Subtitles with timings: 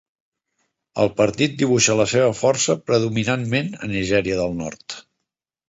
[1.03, 5.01] El partit dibuixa la seva força predominantment a Nigèria del Nord.